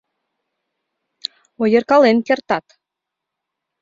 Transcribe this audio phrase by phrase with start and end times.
[1.61, 2.65] —Ойыркален кертат.